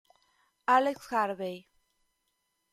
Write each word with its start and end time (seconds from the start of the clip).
Alex 0.65 1.13
Harvey 1.13 1.69